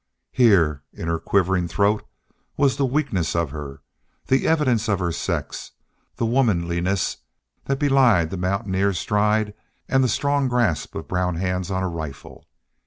Here 0.31 0.81
in 0.91 1.07
her 1.07 1.19
quivering 1.19 1.67
throat 1.67 2.03
was 2.57 2.75
the 2.75 2.87
weakness 2.87 3.35
of 3.35 3.51
her, 3.51 3.83
the 4.25 4.47
evidence 4.47 4.89
of 4.89 4.97
her 4.97 5.11
sex, 5.11 5.73
the 6.15 6.25
womanliness 6.25 7.17
that 7.65 7.77
belied 7.77 8.31
the 8.31 8.37
mountaineer 8.37 8.93
stride 8.93 9.53
and 9.87 10.03
the 10.03 10.07
grasp 10.49 10.95
of 10.95 11.05
strong 11.05 11.07
brown 11.07 11.35
hands 11.35 11.69
on 11.69 11.83
a 11.83 11.87
rifle. 11.87 12.47